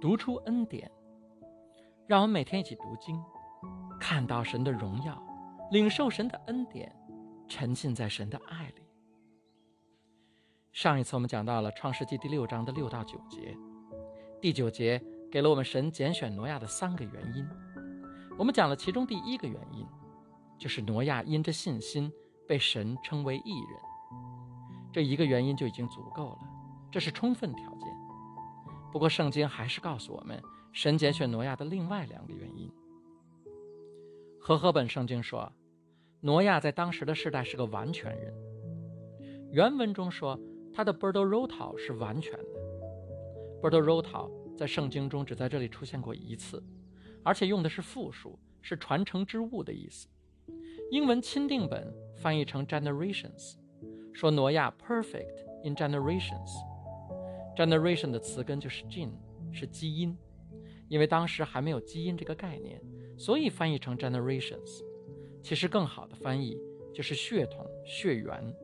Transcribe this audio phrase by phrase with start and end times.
[0.00, 0.90] 读出恩典，
[2.06, 3.22] 让我们每天一起读经，
[3.98, 5.20] 看到神的荣耀，
[5.70, 6.94] 领受神的恩典，
[7.48, 8.82] 沉浸在神的爱里。
[10.72, 13.56] 上一次我们讲到了创世纪第六章的六到九节，
[14.40, 15.02] 第九节
[15.32, 17.48] 给了我们神拣选挪亚的三个原因。
[18.38, 19.86] 我们讲了其中第一个原因，
[20.58, 22.12] 就是挪亚因着信心
[22.46, 23.80] 被神称为义人。
[24.92, 26.38] 这一个原因就已经足够了，
[26.90, 27.95] 这是充分条件。
[28.96, 30.42] 不过圣经还是告诉我们，
[30.72, 32.72] 神拣选挪亚的另外两个原因。
[34.40, 35.52] 和合本圣经说，
[36.22, 38.32] 挪亚在当时的世代是个完全人。
[39.52, 40.40] 原文中说
[40.72, 42.54] 他的 b i r d o r o t a 是完全的。
[43.60, 46.64] b i r d o r o t a 在圣经中只在这里出现过一次。
[47.22, 50.08] 而且用的是复数，是传承之物的意思。
[50.90, 53.56] 英文钦定本翻译成 generations，
[54.14, 56.75] 说挪亚 perfect in generations。
[57.56, 59.12] Generation 的词根就是 gene，
[59.52, 60.16] 是基因。
[60.88, 62.80] 因为当时还没有基因这个概念，
[63.16, 64.82] 所以翻译成 generations。
[65.42, 66.56] 其实更好的翻译
[66.94, 68.54] 就是血统、血缘。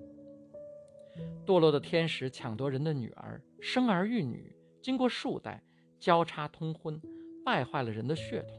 [1.44, 5.62] 堕落的天使抢夺人的女儿，生儿育女，经过数代
[5.98, 7.00] 交叉通婚。
[7.44, 8.56] 败坏了人的血统，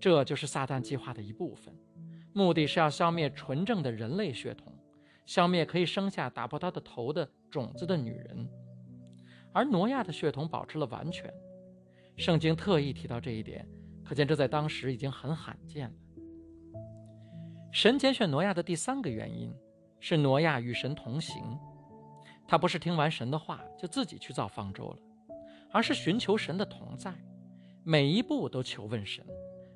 [0.00, 1.72] 这就是撒旦计划的一部分，
[2.32, 4.76] 目的是要消灭纯正的人类血统，
[5.24, 8.48] 消灭可以生下打破他的头的种子的女人。
[9.52, 11.32] 而挪亚的血统保持了完全，
[12.16, 13.66] 圣经特意提到这一点，
[14.04, 15.94] 可见这在当时已经很罕见了。
[17.72, 19.52] 神拣选挪亚的第三个原因
[20.00, 21.42] 是挪亚与神同行，
[22.46, 24.98] 他不是听完神的话就自己去造方舟了，
[25.72, 27.14] 而是寻求神的同在。
[27.82, 29.24] 每一步都求问神，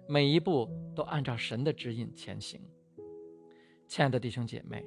[0.09, 2.61] 每一步都按照神的指引前行。
[3.87, 4.85] 亲爱的弟兄姐妹，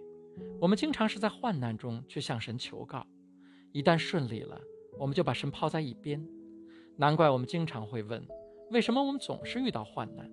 [0.59, 3.05] 我们经常是在患难中去向神求告，
[3.71, 4.59] 一旦顺利了，
[4.99, 6.25] 我们就把神抛在一边。
[6.95, 8.25] 难怪我们经常会问：
[8.71, 10.31] 为什么我们总是遇到患难？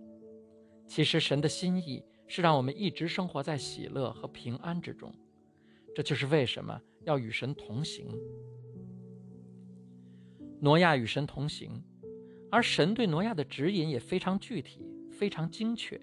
[0.87, 5.13] 其实神的心意是让我们一直生活在喜乐和平安之中。
[5.95, 8.09] 这就是为什么要与神同行。
[10.61, 11.83] 挪亚与神同行。
[12.51, 14.81] 而神对挪亚的指引也非常具体、
[15.11, 16.01] 非常精确，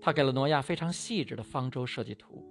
[0.00, 2.46] 他给了挪亚非常细致的方舟设计图，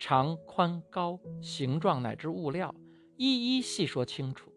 [0.00, 2.74] 长、宽、高、形状乃至物料，
[3.18, 4.50] 一一细说清楚。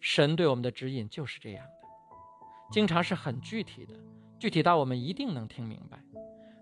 [0.00, 1.72] 神对我们的指引就是这样的，
[2.72, 3.94] 经常是很具体的，
[4.38, 6.04] 具体到我们一定能听明白。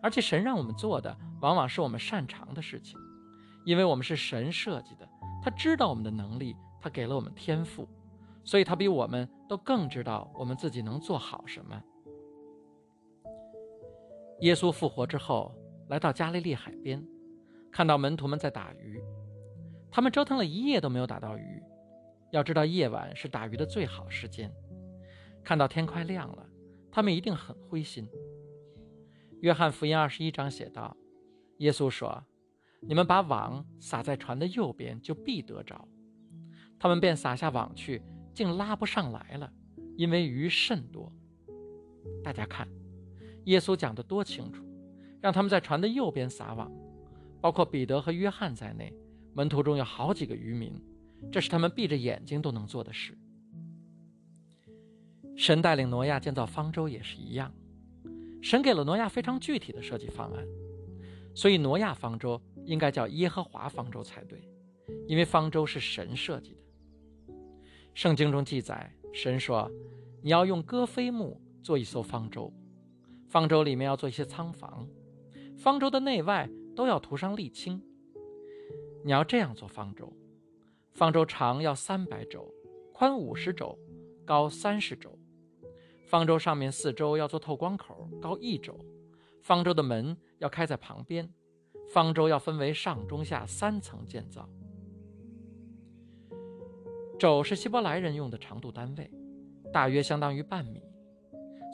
[0.03, 3.01] 而且神让我们做的，往往是我们擅长的事情，
[3.65, 5.09] 因为我们是神设计的，
[5.43, 7.89] 他知道我们的能力，他给了我们天赋。
[8.43, 11.83] 所以他比我们都更知道我们自己能做好什么。
[14.41, 15.55] 耶稣复活之后，
[15.89, 17.07] 来到加利利海边，
[17.71, 19.03] 看到门徒们在打鱼，
[19.91, 21.63] 他们折腾了一夜都没有打到鱼。
[22.31, 24.53] 要知道夜晚是打鱼的最好时间。
[25.43, 26.47] 看到天快亮了，
[26.91, 28.09] 他们一定很灰心。
[29.41, 30.97] 约翰福音二十一章写道
[31.59, 32.25] ：“耶稣说，
[32.81, 35.89] 你们把网撒在船的右边，就必得着。”
[36.79, 38.03] 他们便撒下网去。
[38.33, 39.53] 竟拉不上来了，
[39.97, 41.13] 因为鱼甚多。
[42.23, 42.67] 大家看，
[43.47, 44.65] 耶稣讲的多清楚，
[45.21, 46.73] 让他们在船的右边撒网，
[47.41, 48.95] 包括彼得和约翰在内，
[49.33, 50.75] 门徒中有好几个渔民，
[51.31, 53.17] 这是他们闭着眼睛都能做的事。
[55.37, 57.53] 神带领挪亚建造方舟也是一样，
[58.43, 60.45] 神给了挪亚非常具体的设计方案，
[61.35, 64.39] 所以挪亚方舟应该叫耶和华方舟才对，
[65.07, 66.61] 因为方舟是神设计的。
[67.95, 69.71] 圣经中记载，神说
[70.23, 72.53] ：“你要用戈飞木做一艘方舟，
[73.29, 74.87] 方舟里面要做一些仓房，
[75.57, 77.83] 方舟的内外都要涂上沥青。
[79.03, 80.13] 你要这样做方舟，
[80.93, 82.53] 方舟长要三百肘，
[82.93, 83.79] 宽五十肘，
[84.27, 85.19] 高三十肘。
[86.05, 88.79] 方舟上面四周要做透光口，高一肘。
[89.41, 91.33] 方舟的门要开在旁边。
[91.93, 94.49] 方舟要分为上中下三层建造。”
[97.19, 99.11] 肘是希伯来人用的长度单位，
[99.73, 100.83] 大约相当于半米，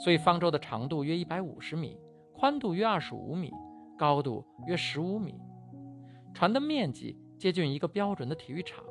[0.03, 1.99] 所以方舟的长度约一百五十米，
[2.33, 3.53] 宽度约二十五米，
[3.99, 5.35] 高度约十五米。
[6.37, 8.85] 船的面积接近一个标准的体育场，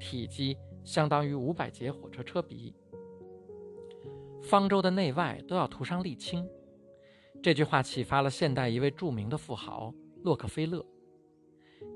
[0.00, 2.74] 体积相当于五百节火车车鼻。
[4.42, 6.44] 方舟的内外都要涂上沥青。
[7.40, 9.94] 这句话启发了现代一位著名的富豪
[10.24, 10.84] 洛克菲勒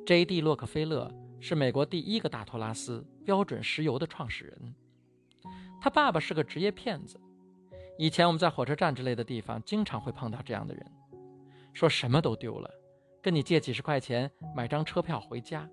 [0.07, 0.41] ，J.D.
[0.41, 1.13] 洛克菲勒。
[1.41, 4.75] 是美国第一个大托拉斯标准石油的创始人，
[5.81, 7.21] 他爸爸是个职业骗子。
[7.99, 10.87] 以前我们在火车站之类的地方经常会碰到这样的人，
[11.73, 12.71] 说什么都丢了，
[13.29, 15.69] 跟你借几十块钱买张车票回家。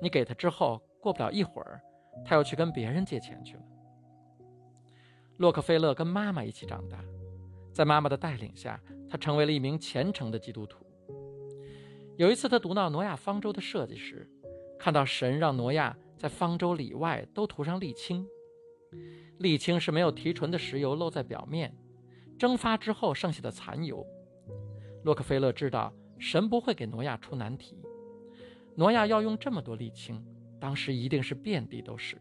[0.00, 1.78] 你给他之后，过不了一会儿，
[2.24, 3.62] 他又去跟别人借钱去了。
[5.36, 7.04] 洛克菲勒跟妈妈一起长大，
[7.70, 10.86] 在妈妈的带领下，他成为了一名虔诚的基督徒。
[12.16, 14.26] 有一次，他读到挪亚方舟的设计时，
[14.78, 18.26] 看到神让挪亚在方舟里外都涂上沥青。
[19.38, 21.76] 沥青是没有提纯的石油露在表面，
[22.38, 24.02] 蒸发之后剩下的残油。
[25.02, 25.92] 洛克菲勒知道
[26.24, 27.76] 神不会给挪亚出难题，
[28.76, 30.24] 挪亚要用这么多沥青，
[30.58, 32.16] 当时一定是遍地都是，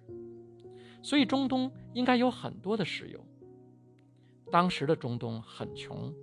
[1.02, 3.26] 所以中东应该有很多的石油。
[4.52, 6.14] 当时的中东很穷，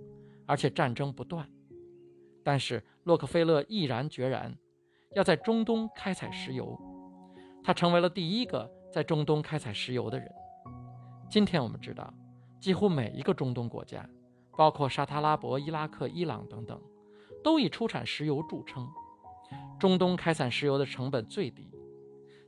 [0.45, 1.49] 而且战争不断。
[2.43, 4.55] 但是洛克菲勒毅然决然
[5.15, 6.79] 要在中东开采石油，
[7.63, 10.31] 他成为了第一个在中东开采石油的人。
[11.31, 12.13] 今天我们知道，
[12.59, 14.07] 几乎每一个中东国家，
[14.55, 16.79] 包括沙特阿拉伯、伊拉克、伊朗等等，
[17.43, 18.87] 都以出产石油著称。
[19.79, 21.69] 中东开采石油的成本最低，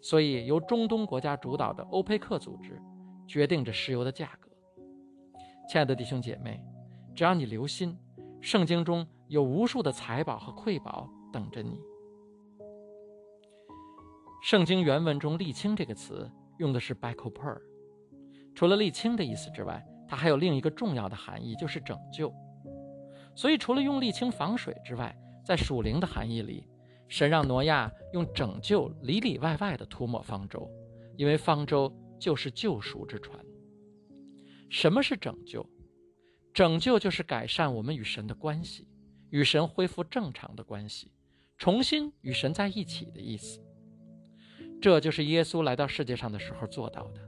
[0.01, 2.81] 所以由中东国家主导的欧佩克组织
[3.27, 4.49] 决定着石油的价格。
[5.69, 6.63] 亲爱的弟兄姐妹，
[7.15, 7.97] 只要你留心，
[8.41, 9.07] 圣经中。
[9.29, 11.79] 有无数的财宝和馈宝等着你。
[14.43, 16.29] 圣经原文中“沥青”这个词
[16.59, 17.57] 用的是 “bakoper”，
[18.53, 22.31] 除了沥青的意思之外，它还有另一个重要的含义，就是拯救。
[23.35, 26.67] 所以，除了用沥青防水之外，在属灵的含义里，
[27.07, 30.69] 神让挪亚用拯救里里外外的涂抹方舟，
[31.17, 33.39] 因为方舟就是救赎之船。
[34.69, 35.65] 什么是拯救？
[36.53, 38.87] 拯救就是改善我们与神的关系。
[39.31, 41.11] 与神恢复正常的关系，
[41.57, 43.59] 重新与神在一起的意思。
[44.79, 47.21] 这就是耶稣来到世界上的时候做到的，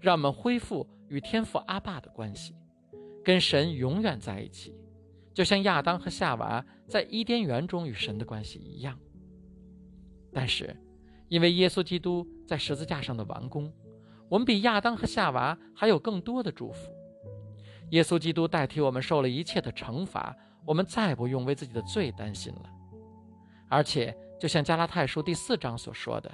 [0.00, 2.54] 让我们恢复与天父阿爸的关系，
[3.22, 4.74] 跟神永远在一起，
[5.34, 8.98] 就像亚当和夏娃在伊甸园中与神的关系一样。
[10.32, 10.76] 但是，
[11.28, 13.72] 因为耶稣基督在十字架上的完工，
[14.28, 16.92] 我们比亚当和夏娃还有更多的祝福。
[17.90, 20.36] 耶稣基督代替我们受了一切的惩罚。
[20.66, 22.68] 我们再不用为自己的罪担心了，
[23.70, 26.30] 而且就像加拉太书第四章所说的：“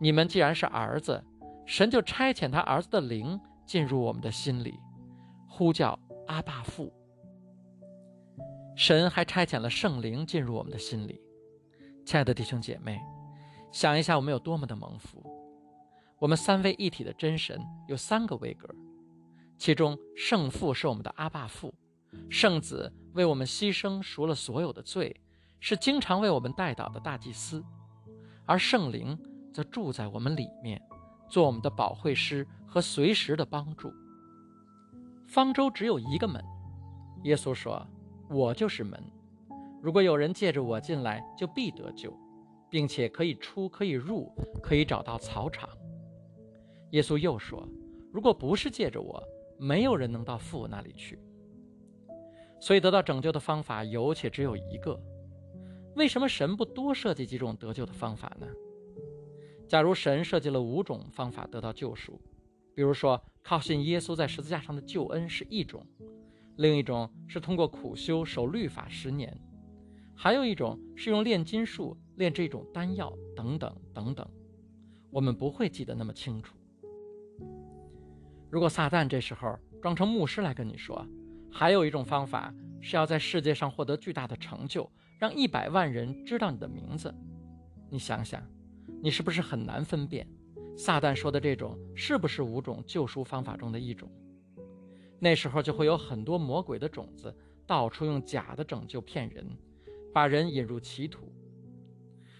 [0.00, 1.22] 你们既然是儿子，
[1.66, 4.80] 神就差遣他儿子的灵进入我们的心里，
[5.46, 6.90] 呼叫阿爸父。”
[8.76, 11.18] 神还差遣了圣灵进入我们的心里。
[12.04, 13.00] 亲爱的弟兄姐妹，
[13.72, 15.24] 想一下我们有多么的蒙福！
[16.18, 17.58] 我们三位一体的真神
[17.88, 18.68] 有三个位格，
[19.56, 21.72] 其中圣父是我们的阿爸父。
[22.28, 25.22] 圣子为我们牺牲赎了所有的罪，
[25.58, 27.64] 是经常为我们代祷的大祭司，
[28.44, 29.18] 而圣灵
[29.54, 30.80] 则住在我们里面，
[31.30, 33.90] 做我们的保惠师和随时的帮助。
[35.26, 36.44] 方舟只有一个门，
[37.24, 37.86] 耶稣说
[38.28, 39.02] ：“我就是门，
[39.82, 42.12] 如果有人借着我进来，就必得救，
[42.68, 44.30] 并且可以出，可以入，
[44.62, 45.68] 可以找到草场。”
[46.90, 47.68] 耶稣又说
[48.12, 49.22] ：“如果不是借着我，
[49.58, 51.18] 没有人能到父那里去。”
[52.58, 54.98] 所以，得到拯救的方法有且只有一个。
[55.94, 58.46] 为什么神不多设计几种得救的方法呢？
[59.68, 62.20] 假如神设计了五种方法得到救赎，
[62.74, 65.84] 比如说靠信耶稣在十字架上的救恩是一种，
[66.56, 69.38] 另一种是通过苦修守律法十年，
[70.14, 74.26] 还有一种是用炼金术炼这种丹药等等等等，
[75.10, 76.56] 我们不会记得那么清楚。
[78.48, 81.06] 如果撒旦这时候装成牧师来跟你说，
[81.50, 87.14] 还有一种方法是要在世界上获得巨大的成就，让一百万人知道你的名字。
[87.90, 88.42] 你想想，
[89.02, 90.26] 你是不是很难分辨
[90.74, 94.10] 撒旦说的这种是不是五种救赎方法中的一种？
[95.18, 97.34] 那时候就会有很多魔鬼的种子
[97.66, 99.46] 到处用假的拯救骗人，
[100.12, 101.32] 把人引入歧途。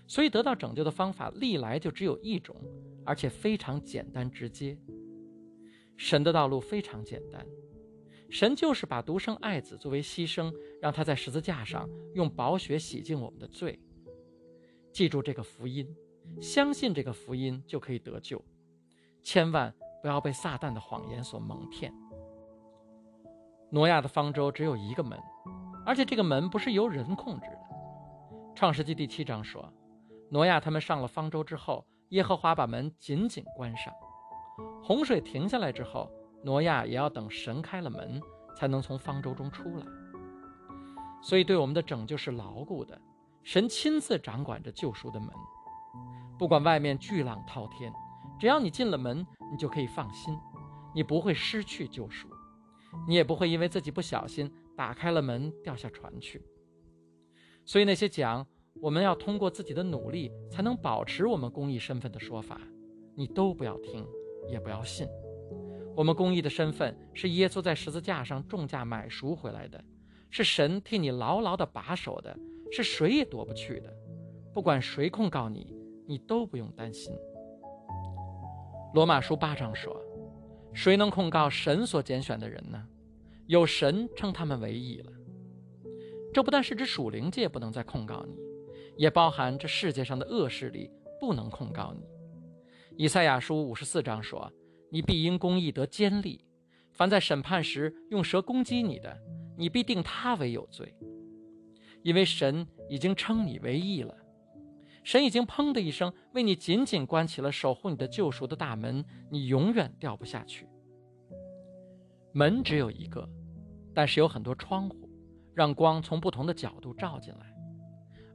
[0.06, 2.54] 所以，得到拯救的方法历来就只有一种，
[3.04, 4.78] 而且非常简单直接。
[5.96, 7.44] 神的道路非常简单。
[8.28, 13.80] 神就是把独生爱子作为牺牲，让他在十字架上用宝血洗净我们的罪。
[14.92, 15.88] 记住这个福音，
[16.40, 18.44] 相信这个福音就可以得救。
[19.22, 21.92] 千万不要被撒旦的谎言所蒙骗。
[23.70, 25.18] 挪亚的方舟只有一个门，
[25.84, 27.58] 而且这个门不是由人控制的。
[28.54, 29.72] 创世纪第七章说，
[30.30, 33.92] 挪亚他们上了方舟之后，耶和华把门紧紧关上。
[34.82, 36.10] 洪水停下来之后。
[36.44, 38.20] 挪亚也要等神开了门，
[38.54, 39.86] 才能从方舟中出来。
[41.20, 42.96] 所以，对我们的拯救是牢固的。
[43.42, 45.28] 神亲自掌管着救赎的门，
[46.38, 47.92] 不管外面巨浪滔天，
[48.38, 50.38] 只要你进了门，你就可以放心，
[50.94, 52.28] 你不会失去救赎，
[53.06, 56.42] 你也不会因为自己不小心打开了门掉下船去。
[57.64, 58.46] 所以，那些讲
[58.80, 62.60] 我们要通过自己的努力才能保持我们公益身份的说法，
[63.14, 64.06] 你都不要听，
[64.48, 65.08] 也不要信。
[65.96, 69.82] 我们公益的身份是耶稣在十字架上重价买赎回来的，
[70.30, 72.38] 是神替你牢牢的把守的，
[72.70, 73.92] 是谁也夺不去的。
[74.52, 75.74] 不管谁控告你，
[76.06, 77.14] 你都不用担心。
[78.94, 79.98] 罗马书八章说
[80.76, 82.86] ：“谁能控告神所拣选的人呢？
[83.46, 85.12] 有神称他们为义了。”
[86.32, 88.36] 这不但是指属灵界不能再控告你，
[88.96, 92.06] 也包含这世界上的恶势力不能控告你。
[92.96, 94.52] 以赛亚书五十四章说。
[94.88, 96.40] 你必因公义得坚立，
[96.92, 99.20] 凡在审判时用蛇攻击你的，
[99.58, 100.94] 你必定他为有罪，
[102.02, 104.16] 因为神已经称你为义了。
[105.06, 110.68] 神已经砰的一声为你紧紧关起了守护你的救赎的大门，你永远掉不下去。
[112.32, 113.28] 门只有一个，
[113.94, 115.08] 但是有很多窗户，
[115.54, 117.54] 让光从不同的角度照进来，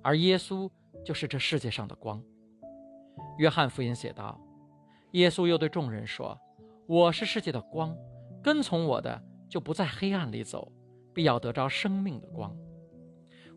[0.02, 0.72] 而耶稣
[1.04, 2.24] 就是这世界上的光。
[3.38, 4.40] 约翰福音写道。
[5.12, 6.40] 耶稣又对众人说
[6.88, 7.94] ：“我是世界的光，
[8.42, 10.72] 跟从我的就不在黑暗里走，
[11.14, 12.56] 必要得着生命的光。”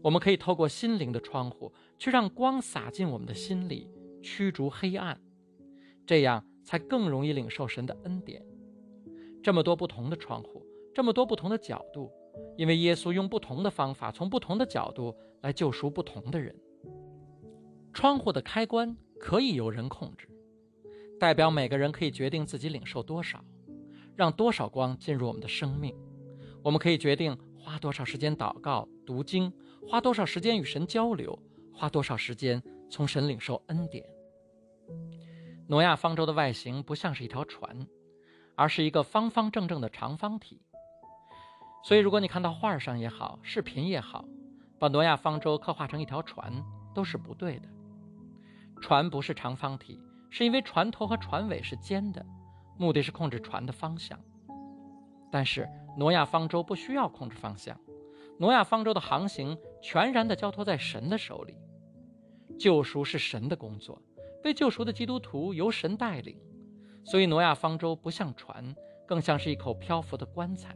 [0.02, 1.72] 我们可以透过心灵的窗户，
[2.04, 3.88] 去让光洒进我们的心里，
[4.22, 5.18] 驱逐黑暗，
[6.04, 8.44] 这样才更容易领受神的恩典。
[9.42, 10.62] 这么多不同的窗户，
[10.94, 12.12] 这么多不同的角度，
[12.58, 16.54] 因为耶稣用不同的方法，从不同的角度来救赎不同的人。
[17.94, 20.28] 窗户的开关可以由人控制。
[21.18, 23.42] 代表每个人可以决定自己领受多少，
[24.14, 25.96] 让多少光进入我们的生命。
[26.62, 29.50] 我们可以决定花多少时间祷告、读经，
[29.88, 31.38] 花多少时间与神交流，
[31.74, 34.06] 花多少时间从神领受恩典。
[35.66, 37.86] 挪亚方舟的外形不像是一条船，
[38.54, 40.62] 而是一个方方正正的长方体。
[41.82, 44.24] 所以，如果你看到画上也好，视频也好，
[44.78, 46.64] 把挪亚方舟刻画成一条船，
[46.94, 47.68] 都是不对的。
[48.80, 50.00] 船不是长方体。
[50.30, 52.26] 是因为船头和船尾是尖的，
[52.76, 54.18] 目的是控制船的方向。
[55.30, 57.78] 但是挪亚方舟不需要控制方向，
[58.36, 61.58] 挪亚方舟的航行全然的交托在神的手里。
[62.58, 64.00] 救赎是神的工作，
[64.42, 66.40] 被救赎的基督徒由神带领，
[67.04, 68.74] 所以挪亚方舟不像船，
[69.06, 70.74] 更像是一口漂浮的棺材。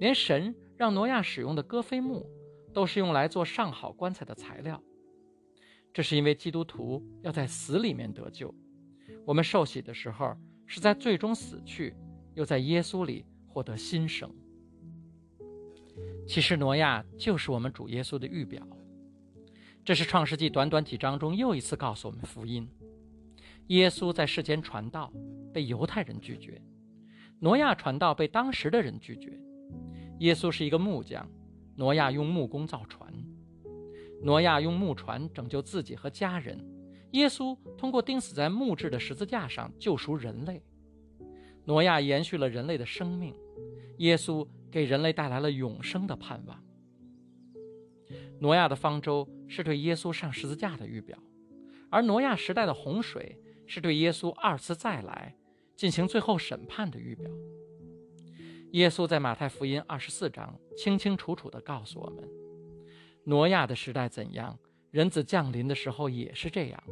[0.00, 2.28] 连神让挪亚使用的戈飞木，
[2.72, 4.82] 都是用来做上好棺材的材料。
[5.92, 8.52] 这是因为基督徒要在死里面得救，
[9.24, 10.34] 我们受洗的时候
[10.66, 11.94] 是在最终死去，
[12.34, 14.28] 又在耶稣里获得新生。
[16.26, 18.66] 其实挪亚就是我们主耶稣的预表。
[19.84, 22.66] 这是创世纪短短几章中又一次告诉我们福音：
[23.66, 25.12] 耶稣在世间传道，
[25.52, 26.60] 被犹太人拒绝；
[27.38, 29.38] 挪亚传道被当时的人拒绝。
[30.20, 31.28] 耶稣是一个木匠，
[31.76, 33.12] 挪亚用木工造船。
[34.22, 36.58] 挪亚用木船拯救自己和家人，
[37.10, 40.62] 耶稣通过钉死在木质的十字架上救赎人类。
[41.66, 43.34] 挪亚延续了人类的生命，
[43.98, 46.60] 耶稣给人类带来了永生的盼望。
[48.40, 51.16] 挪亚的方舟是对耶稣上十字架的预表，
[51.90, 55.36] 而挪亚时代的洪水是对耶稣二次再来
[55.76, 57.30] 进行最后审判的预表。
[58.72, 62.28] 耶稣在马太福音二十四章清清楚楚地告诉我们。
[63.22, 64.58] 挪亚的时代怎样？
[64.90, 66.82] 人子降临的时候也是这样。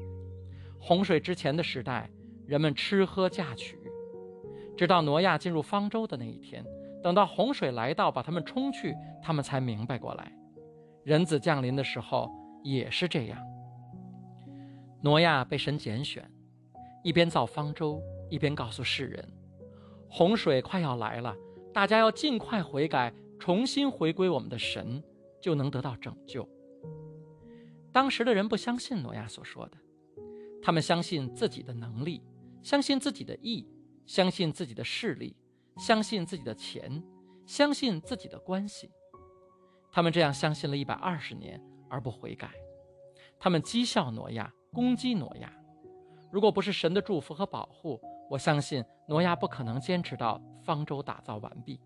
[0.79, 2.09] 洪水之前的时代，
[2.47, 3.77] 人们吃喝嫁娶，
[4.77, 6.65] 直到挪亚进入方舟的那一天，
[7.03, 10.33] 等到洪水来到把他们冲去，他们才明白过来。
[11.05, 12.31] 人子降临的时候
[12.63, 13.39] 也是这样。
[15.03, 16.31] 挪亚被神拣选，
[17.03, 19.29] 一边造方舟，一边告诉世人，
[20.09, 21.37] 洪水快要来了，
[21.73, 25.03] 大家要尽快悔改，重新回归我们的神。
[25.43, 26.49] 就能得到拯救。
[27.91, 29.77] 当时的人不相信挪亚所说的，
[30.63, 32.23] 他们相信自己的能力，
[32.63, 33.67] 相信自己的意，
[34.07, 35.35] 相信自己的势力，
[35.79, 37.03] 相信自己的钱，
[37.47, 38.91] 相信自己的关系。
[39.91, 42.51] 他们这样相信了一百二十年而不悔改，
[43.39, 45.53] 他们讥笑挪亚，攻击挪亚。
[46.31, 48.01] 如果不是神的祝福和保护，
[48.31, 51.79] 我相信挪亚不可能坚持到方舟打造完毕。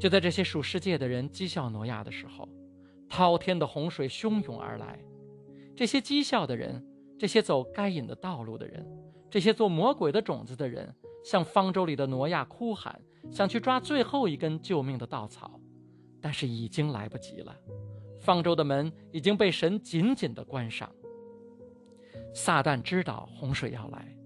[0.00, 2.48] 就在这些属世界的人讥笑挪亚的时候，
[3.08, 4.98] 滔天的洪水汹涌而来。
[5.76, 6.82] 这些讥笑的人，
[7.18, 8.86] 这些走该隐的道路的人，
[9.30, 10.94] 这些做魔鬼的种子的人，
[11.26, 13.02] 向方舟里的挪亚哭喊，
[13.32, 15.60] 想去抓最后一根救命的稻草，
[16.20, 17.52] 但是已经来不及了。
[18.20, 20.88] 方舟的门已经被神紧紧地关上。
[22.32, 24.16] 撒旦知道洪水要来，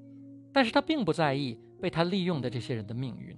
[0.53, 3.35] 但是他并不在意被他利用的这些人的命运。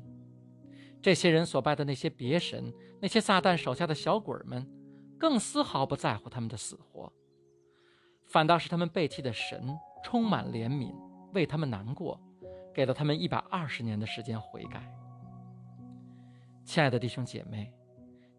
[1.00, 4.68] 这些人所拜的那些别神，那些撒旦手下的小鬼们，
[5.16, 7.12] 更丝毫不在乎他们的死活，
[8.26, 10.92] 反倒是他们背弃的神充满怜悯，
[11.32, 12.20] 为他们难过，
[12.74, 14.82] 给了他们一百二十年的时间悔改。
[16.64, 17.72] 亲爱的弟兄姐妹，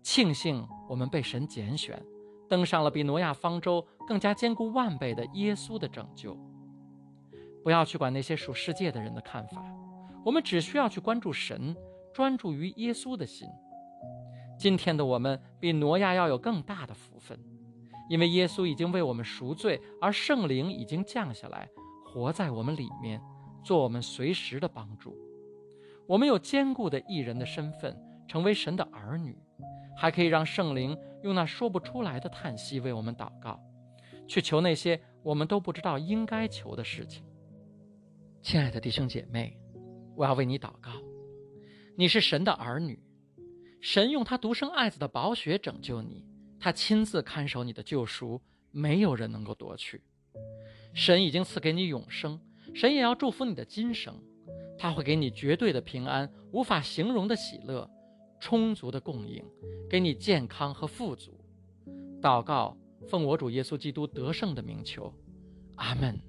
[0.01, 2.01] 庆幸我们被神拣选，
[2.49, 6.37] 登上了比挪亚方舟更加坚固万倍的耶稣的拯救。
[7.63, 9.63] 不要去管那些属世界的人的看法，
[10.25, 11.75] 我们只需要去关注神，
[12.13, 13.47] 专注于耶稣的心。
[14.57, 17.37] 今天的我们比挪亚要有更大的福分，
[18.09, 21.67] 因为耶稣已经为我们赎罪，而圣灵已经降下来，
[22.05, 23.21] 活在我们里面，
[23.63, 25.17] 做我们随时的帮助。
[26.05, 29.35] 我们有坚固的艺人的身份，成为神的儿女，
[29.95, 33.59] 还可以让圣灵用那说不出来的叹息为我们祷告，
[34.27, 37.23] 去求那些我们都不知道应该求的事情。
[38.41, 39.57] 亲爱的弟兄姐妹，
[40.15, 40.91] 我要为你祷告，
[41.95, 43.01] 你是神的儿女。
[43.79, 46.25] 神用他独生爱子的宝血拯救你，
[46.59, 48.41] 他亲自看守你的救赎，
[48.71, 50.01] 没有人能够夺去。
[50.93, 52.39] 神已经赐给你永生，
[52.73, 54.15] 神也要祝福你的今生，
[54.77, 57.89] 他会给你绝对的平安，无法形容的喜乐，
[58.39, 59.43] 充足的供应，
[59.89, 61.31] 给你健康和富足。
[62.21, 62.75] 祷告，
[63.07, 65.13] 奉我主耶稣基督得胜的名求，
[65.75, 66.19] 阿门。